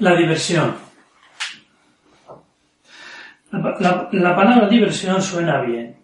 [0.00, 0.76] La diversión.
[3.50, 5.96] La, la, palabra diversión suena bien.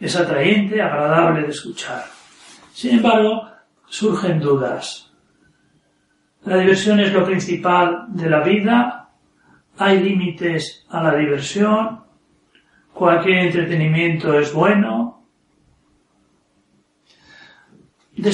[0.00, 2.04] Es atrayente, agradable de escuchar.
[2.72, 3.48] Sin embargo,
[3.86, 5.12] surgen dudas.
[6.44, 9.10] La diversión es lo principal de la vida.
[9.76, 12.04] Hay límites a la diversión.
[12.92, 15.26] Cualquier entretenimiento es bueno.
[18.16, 18.32] De.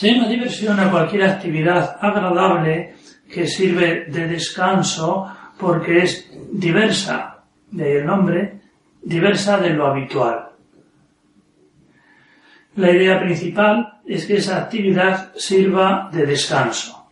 [0.00, 2.94] Llama diversión a cualquier actividad agradable
[3.30, 5.26] que sirve de descanso
[5.58, 8.60] porque es diversa, de el nombre,
[9.02, 10.48] diversa de lo habitual.
[12.76, 17.10] La idea principal es que esa actividad sirva de descanso.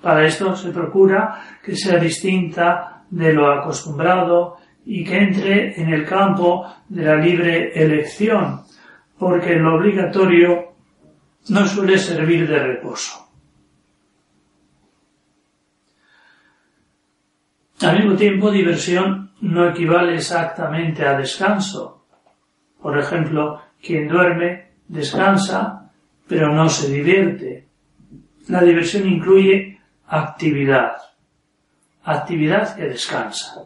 [0.00, 6.04] Para esto se procura que sea distinta de lo acostumbrado y que entre en el
[6.04, 8.62] campo de la libre elección,
[9.18, 10.67] porque lo obligatorio
[11.48, 13.28] no suele servir de reposo.
[17.80, 22.04] Al mismo tiempo, diversión no equivale exactamente a descanso.
[22.82, 25.90] Por ejemplo, quien duerme descansa,
[26.26, 27.68] pero no se divierte.
[28.48, 30.96] La diversión incluye actividad,
[32.02, 33.64] actividad que descansa.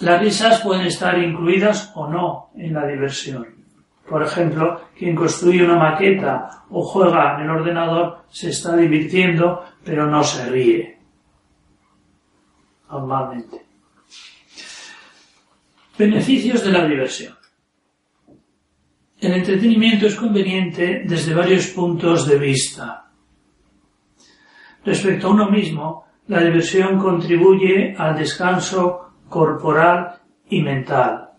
[0.00, 3.61] Las risas pueden estar incluidas o no en la diversión.
[4.12, 10.06] Por ejemplo, quien construye una maqueta o juega en el ordenador se está divirtiendo, pero
[10.06, 10.98] no se ríe.
[12.90, 13.64] Normalmente.
[15.96, 17.34] Beneficios de la diversión.
[19.18, 23.10] El entretenimiento es conveniente desde varios puntos de vista.
[24.84, 31.31] Respecto a uno mismo, la diversión contribuye al descanso corporal y mental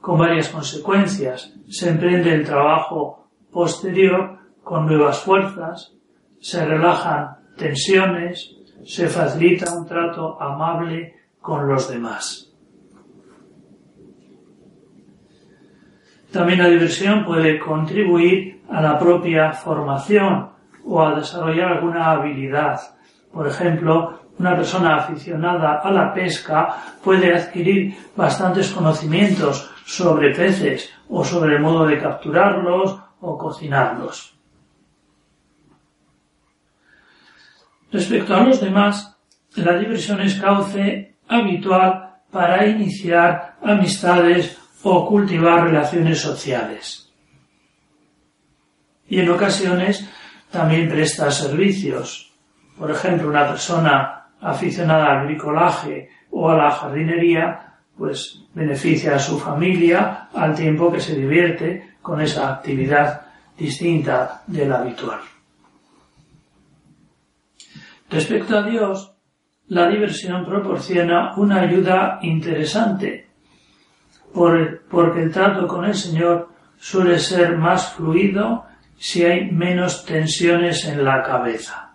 [0.00, 1.54] con varias consecuencias.
[1.68, 5.94] Se emprende el trabajo posterior con nuevas fuerzas,
[6.40, 8.54] se relajan tensiones,
[8.84, 12.52] se facilita un trato amable con los demás.
[16.32, 20.50] También la diversión puede contribuir a la propia formación
[20.84, 22.80] o a desarrollar alguna habilidad.
[23.32, 31.24] Por ejemplo, una persona aficionada a la pesca puede adquirir bastantes conocimientos sobre peces o
[31.24, 34.34] sobre el modo de capturarlos o cocinarlos.
[37.90, 39.16] Respecto a los demás,
[39.56, 47.10] la diversión es cauce habitual para iniciar amistades o cultivar relaciones sociales.
[49.08, 50.08] Y en ocasiones
[50.50, 52.30] también presta servicios.
[52.78, 59.38] Por ejemplo, una persona aficionada al bricolaje o a la jardinería pues beneficia a su
[59.38, 63.22] familia al tiempo que se divierte con esa actividad
[63.58, 65.18] distinta de la habitual.
[68.08, 69.12] Respecto a Dios,
[69.66, 73.28] la diversión proporciona una ayuda interesante,
[74.32, 78.64] porque el trato con el Señor suele ser más fluido
[78.96, 81.87] si hay menos tensiones en la cabeza.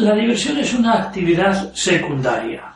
[0.00, 2.74] La diversión es una actividad secundaria.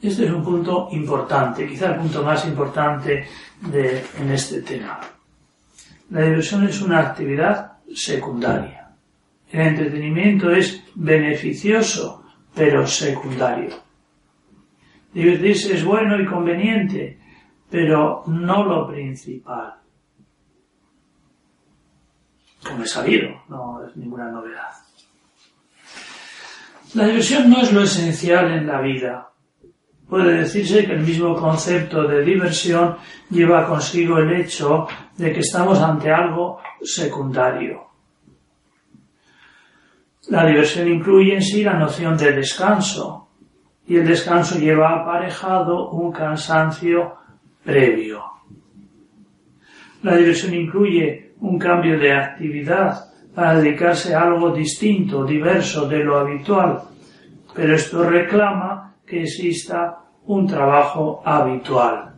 [0.00, 3.28] Este es un punto importante, quizá el punto más importante
[3.60, 4.98] de, en este tema.
[6.10, 8.96] La diversión es una actividad secundaria.
[9.52, 13.76] El entretenimiento es beneficioso, pero secundario.
[15.14, 17.20] Divertirse es bueno y conveniente,
[17.70, 19.74] pero no lo principal.
[22.66, 24.82] Como he sabido, no es ninguna novedad.
[26.94, 29.30] La diversión no es lo esencial en la vida.
[30.06, 32.96] Puede decirse que el mismo concepto de diversión
[33.30, 34.86] lleva consigo el hecho
[35.16, 37.86] de que estamos ante algo secundario.
[40.28, 43.30] La diversión incluye en sí la noción de descanso
[43.86, 47.14] y el descanso lleva aparejado un cansancio
[47.64, 48.22] previo.
[50.02, 56.18] La diversión incluye un cambio de actividad para dedicarse a algo distinto, diverso de lo
[56.18, 56.82] habitual,
[57.54, 62.12] pero esto reclama que exista un trabajo habitual.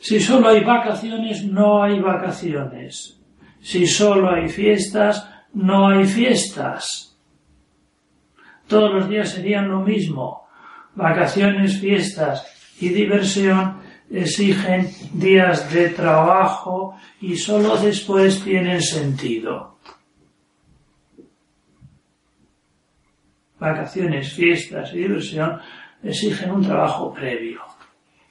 [0.00, 3.20] Si solo hay vacaciones, no hay vacaciones.
[3.60, 7.16] Si solo hay fiestas, no hay fiestas.
[8.68, 10.46] Todos los días serían lo mismo.
[10.94, 12.46] Vacaciones, fiestas
[12.80, 19.78] y diversión exigen días de trabajo y sólo después tienen sentido.
[23.58, 25.60] vacaciones, fiestas y diversión
[26.02, 27.60] exigen un trabajo previo.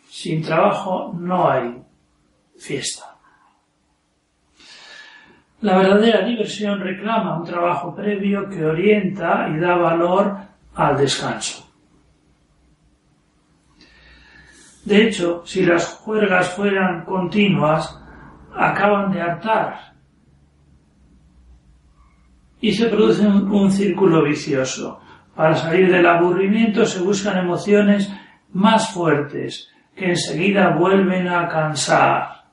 [0.09, 1.81] Sin trabajo no hay
[2.57, 3.15] fiesta.
[5.61, 10.37] La verdadera diversión reclama un trabajo previo que orienta y da valor
[10.75, 11.66] al descanso.
[14.87, 18.01] De hecho, si las juergas fueran continuas,
[18.55, 19.95] acaban de hartar
[22.61, 25.01] y se produce un, círculo vicioso.
[25.35, 28.09] Para salir del aburrimiento se buscan emociones
[28.53, 32.45] más fuertes que enseguida vuelven a cansar.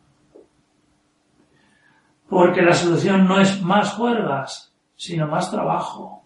[2.28, 6.25] Porque la solución no es más juergas, sino más trabajo.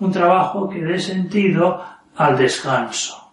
[0.00, 1.84] Un trabajo que dé sentido
[2.16, 3.27] al descanso.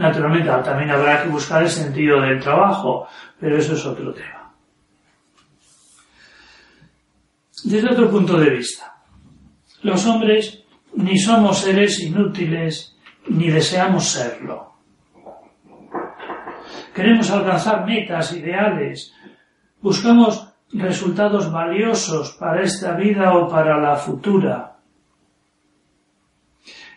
[0.00, 3.06] Naturalmente también habrá que buscar el sentido del trabajo,
[3.38, 4.50] pero eso es otro tema.
[7.64, 8.94] Desde otro punto de vista,
[9.82, 10.64] los hombres
[10.94, 12.96] ni somos seres inútiles
[13.28, 14.72] ni deseamos serlo.
[16.94, 19.12] Queremos alcanzar metas, ideales,
[19.82, 24.78] buscamos resultados valiosos para esta vida o para la futura.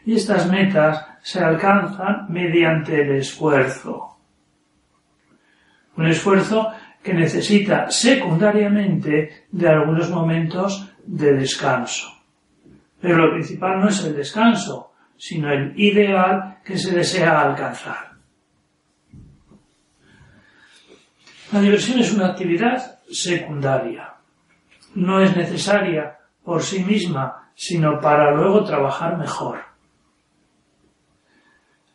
[0.05, 4.17] Y estas metas se alcanzan mediante el esfuerzo.
[5.95, 6.71] Un esfuerzo
[7.01, 12.07] que necesita secundariamente de algunos momentos de descanso.
[12.99, 18.13] Pero lo principal no es el descanso, sino el ideal que se desea alcanzar.
[21.51, 24.15] La diversión es una actividad secundaria.
[24.95, 29.72] No es necesaria por sí misma, sino para luego trabajar mejor.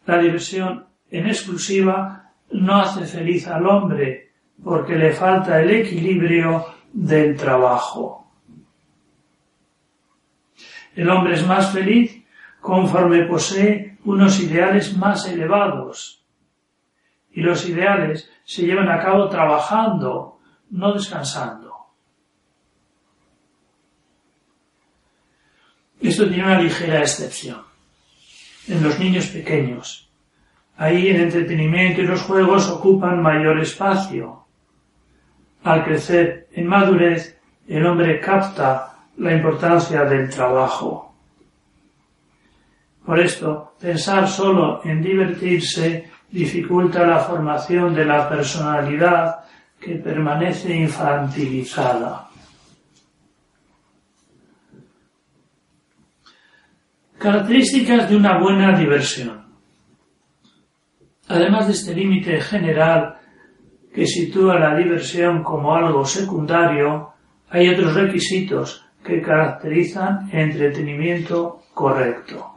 [0.09, 4.33] La diversión en exclusiva no hace feliz al hombre
[4.65, 6.65] porque le falta el equilibrio
[6.95, 8.33] del trabajo.
[10.97, 12.25] El hombre es más feliz
[12.59, 16.25] conforme posee unos ideales más elevados.
[17.33, 20.41] Y los ideales se llevan a cabo trabajando,
[20.71, 21.75] no descansando.
[26.01, 27.68] Esto tiene una ligera excepción
[28.69, 30.11] en los niños pequeños.
[30.77, 34.45] Ahí el entretenimiento y los juegos ocupan mayor espacio.
[35.65, 37.37] Al crecer en madurez,
[37.67, 41.15] el hombre capta la importancia del trabajo.
[43.05, 49.41] Por esto, pensar solo en divertirse dificulta la formación de la personalidad
[49.81, 52.28] que permanece infantilizada.
[57.19, 59.45] Características de una buena diversión.
[61.27, 63.19] Además de este límite general
[63.93, 67.13] que sitúa la diversión como algo secundario,
[67.51, 72.55] hay otros requisitos que caracterizan el entretenimiento correcto.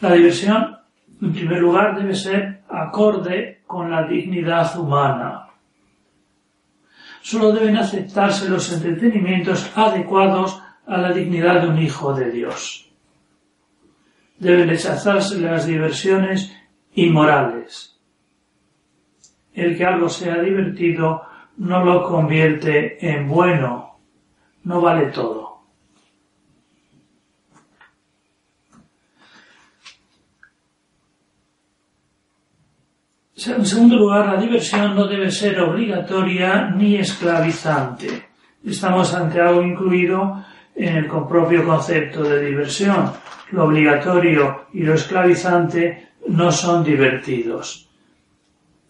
[0.00, 0.76] La diversión,
[1.22, 5.46] en primer lugar, debe ser acorde con la dignidad humana.
[7.22, 12.90] Solo deben aceptarse los entretenimientos adecuados a la dignidad de un hijo de Dios.
[14.38, 16.56] Deben rechazarse las diversiones
[16.94, 17.98] inmorales.
[19.52, 21.22] El que algo sea divertido
[21.58, 23.98] no lo convierte en bueno,
[24.64, 25.50] no vale todo.
[33.46, 38.28] En segundo lugar, la diversión no debe ser obligatoria ni esclavizante.
[38.62, 40.44] Estamos ante algo incluido
[40.80, 43.12] en el propio concepto de diversión.
[43.50, 47.90] Lo obligatorio y lo esclavizante no son divertidos.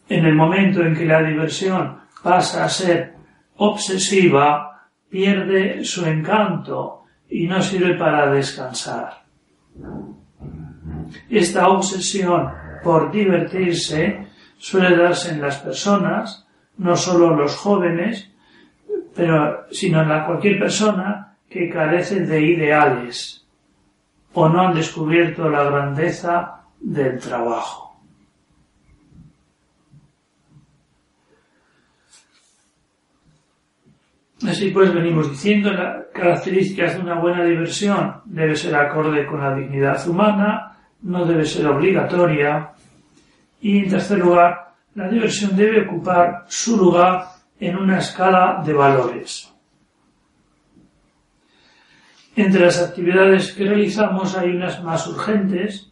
[0.08, 3.14] En el momento en que la diversión pasa a ser
[3.56, 9.22] obsesiva, pierde su encanto y no sirve para descansar.
[11.28, 12.52] Esta obsesión
[12.84, 14.26] por divertirse
[14.58, 16.46] suele darse en las personas,
[16.78, 18.30] no solo los jóvenes,
[19.14, 23.44] pero sino en la cualquier persona que carecen de ideales
[24.32, 27.90] o no han descubierto la grandeza del trabajo.
[34.48, 39.54] Así pues venimos diciendo las características de una buena diversión debe ser acorde con la
[39.54, 42.70] dignidad humana, no debe ser obligatoria
[43.60, 47.24] y en tercer lugar la diversión debe ocupar su lugar
[47.58, 49.52] en una escala de valores.
[52.36, 55.90] Entre las actividades que realizamos hay unas más urgentes,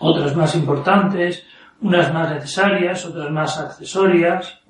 [0.00, 1.44] otras más importantes,
[1.80, 4.60] unas más necesarias, otras más accesorias.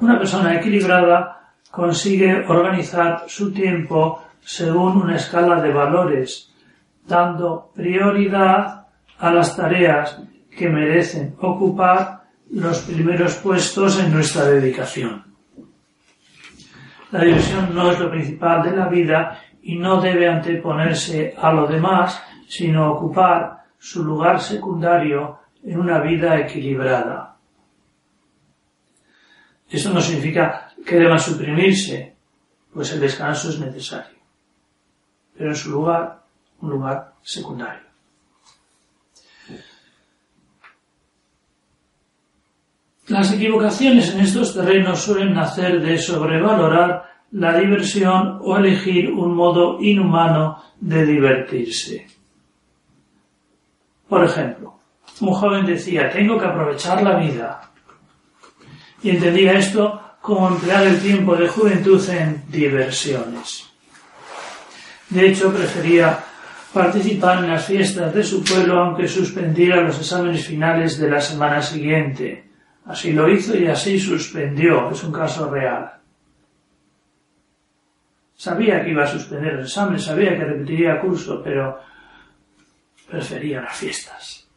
[0.00, 6.52] Una persona equilibrada consigue organizar su tiempo según una escala de valores,
[7.06, 8.86] dando prioridad
[9.18, 10.18] a las tareas
[10.56, 15.33] que merecen ocupar los primeros puestos en nuestra dedicación.
[17.10, 21.66] La diversión no es lo principal de la vida y no debe anteponerse a lo
[21.66, 27.36] demás, sino ocupar su lugar secundario en una vida equilibrada.
[29.68, 32.14] Eso no significa que deban suprimirse,
[32.72, 34.18] pues el descanso es necesario,
[35.36, 36.22] pero en su lugar,
[36.60, 37.83] un lugar secundario.
[43.08, 49.78] Las equivocaciones en estos terrenos suelen nacer de sobrevalorar la diversión o elegir un modo
[49.82, 52.06] inhumano de divertirse.
[54.08, 54.78] Por ejemplo,
[55.20, 57.70] un joven decía, tengo que aprovechar la vida.
[59.02, 63.68] Y entendía esto como emplear el tiempo de juventud en diversiones.
[65.10, 66.20] De hecho, prefería
[66.72, 71.60] participar en las fiestas de su pueblo aunque suspendiera los exámenes finales de la semana
[71.60, 72.43] siguiente
[72.86, 74.90] Así lo hizo y así suspendió.
[74.90, 75.94] Es un caso real.
[78.36, 81.80] Sabía que iba a suspender el examen, sabía que repetiría curso, pero
[83.08, 84.48] prefería las fiestas.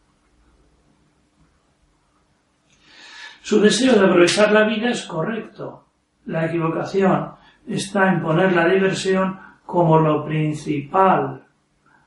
[3.41, 5.85] Su deseo de aprovechar la vida es correcto.
[6.25, 7.31] La equivocación
[7.65, 11.45] está en poner la diversión como lo principal,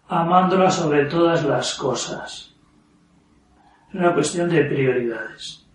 [0.08, 2.54] amándola sobre todas las cosas.
[3.88, 5.66] Es una cuestión de prioridades.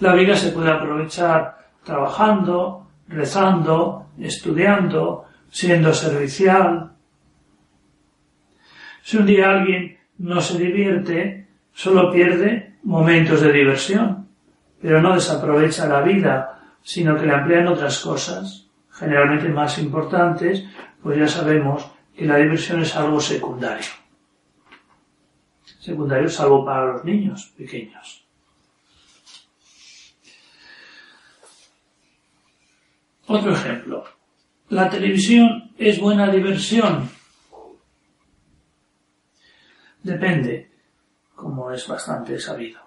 [0.00, 6.92] La vida se puede aprovechar trabajando, rezando, estudiando, siendo servicial.
[9.02, 14.28] Si un día alguien no se divierte, solo pierde momentos de diversión,
[14.80, 20.64] pero no desaprovecha la vida, sino que la emplea en otras cosas, generalmente más importantes,
[21.02, 21.86] pues ya sabemos
[22.16, 23.86] que la diversión es algo secundario.
[25.80, 28.23] Secundario salvo para los niños pequeños.
[33.26, 34.04] Otro ejemplo.
[34.68, 37.08] La televisión es buena diversión.
[40.02, 40.70] Depende,
[41.34, 42.80] como es bastante sabido.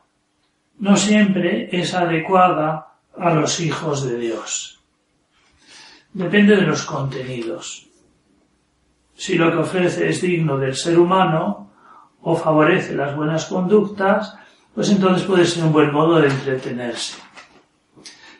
[0.79, 4.79] No siempre es adecuada a los hijos de Dios.
[6.13, 7.87] Depende de los contenidos.
[9.15, 11.71] Si lo que ofrece es digno del ser humano
[12.21, 14.35] o favorece las buenas conductas,
[14.75, 17.26] pues entonces puede ser un buen modo de entretenerse.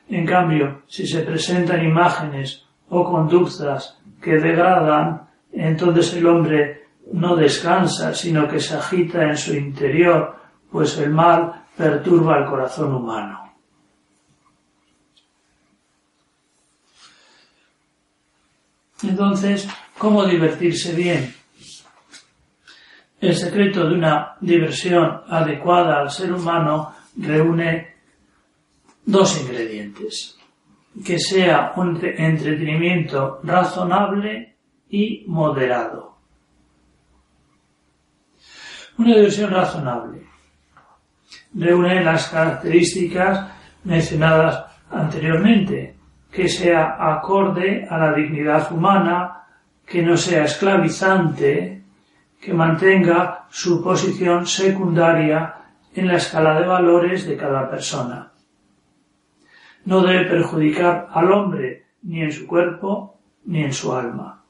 [0.10, 8.14] En cambio, si se presentan imágenes o conductas que degradan, entonces el hombre no descansa,
[8.14, 10.36] sino que se agita en su interior,
[10.72, 13.54] pues el mal perturba el corazón humano.
[19.04, 21.34] Entonces, ¿cómo divertirse bien?
[23.20, 27.97] El secreto de una diversión adecuada al ser humano reúne
[29.08, 30.38] dos ingredientes.
[31.04, 34.56] Que sea un entretenimiento razonable
[34.90, 36.18] y moderado.
[38.98, 40.24] Una diversión razonable.
[41.54, 43.52] Reúne las características
[43.84, 45.96] mencionadas anteriormente,
[46.32, 49.44] que sea acorde a la dignidad humana,
[49.86, 51.84] que no sea esclavizante,
[52.42, 55.54] que mantenga su posición secundaria
[55.94, 58.32] en la escala de valores de cada persona
[59.88, 64.44] no debe perjudicar al hombre ni en su cuerpo ni en su alma.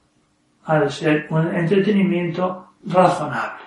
[0.65, 3.65] Ha de ser un entretenimiento razonable.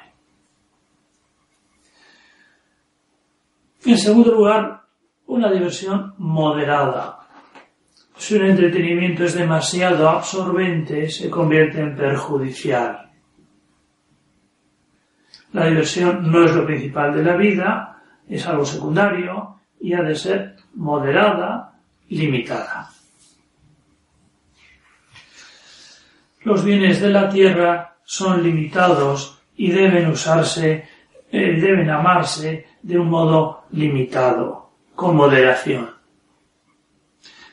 [3.85, 4.83] En segundo lugar,
[5.27, 7.21] una diversión moderada.
[8.17, 13.11] Si un entretenimiento es demasiado absorbente, se convierte en perjudicial.
[15.53, 20.17] La diversión no es lo principal de la vida, es algo secundario y ha de
[20.17, 21.75] ser moderada,
[22.09, 22.91] limitada.
[26.43, 30.89] Los bienes de la tierra son limitados y deben usarse,
[31.31, 35.91] eh, deben amarse de un modo limitado, con moderación.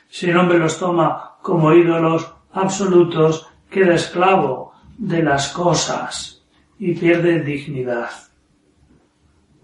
[0.08, 6.42] Si el hombre los toma como ídolos absolutos, queda esclavo de las cosas
[6.78, 8.10] y pierde dignidad.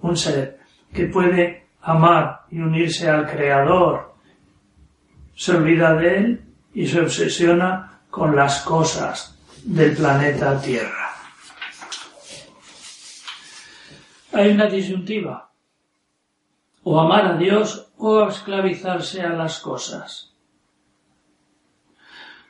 [0.03, 0.61] Un ser
[0.93, 4.15] que puede amar y unirse al Creador,
[5.35, 11.11] se olvida de Él y se obsesiona con las cosas del planeta Tierra.
[14.33, 15.51] Hay una disyuntiva,
[16.83, 20.35] o amar a Dios o esclavizarse a las cosas.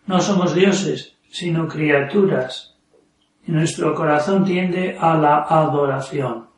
[0.06, 2.76] No somos dioses, sino criaturas,
[3.46, 6.48] y nuestro corazón tiende a la adoración.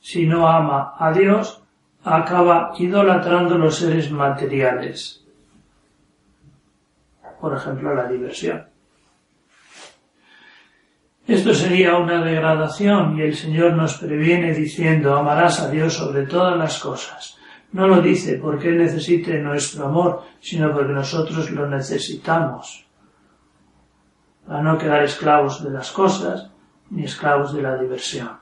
[0.00, 1.62] Si no ama a Dios,
[2.04, 5.24] acaba idolatrando los seres materiales.
[7.40, 8.66] Por ejemplo, la diversión.
[11.26, 16.56] Esto sería una degradación y el Señor nos previene diciendo amarás a Dios sobre todas
[16.56, 17.36] las cosas.
[17.72, 22.86] No lo dice porque Él necesite nuestro amor, sino porque nosotros lo necesitamos.
[24.46, 26.50] Para no quedar esclavos de las cosas
[26.88, 28.37] ni esclavos de la diversión.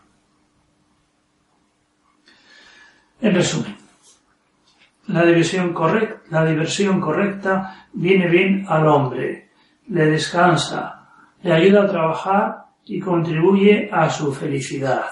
[3.20, 3.76] En resumen,
[5.08, 5.73] la diversión,
[7.00, 9.50] correcta, viene bien al hombre,
[9.88, 11.08] le descansa,
[11.42, 15.06] le ayuda a trabajar y contribuye a su felicidad.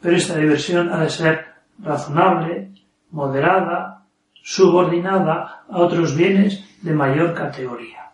[0.00, 1.46] Pero esta diversión ha de ser
[1.80, 2.72] razonable,
[3.10, 4.06] moderada,
[4.42, 8.12] subordinada a otros bienes de mayor categoría.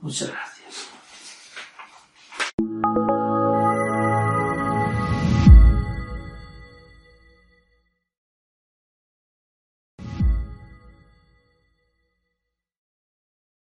[0.00, 0.90] Muchas gracias.